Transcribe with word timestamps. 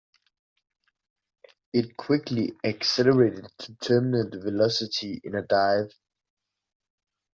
It 1.73 1.95
quickly 1.95 2.53
accelerated 2.63 3.45
to 3.59 3.75
terminal 3.75 4.31
velocity 4.41 5.21
in 5.23 5.35
a 5.35 5.43
dive. 5.43 5.93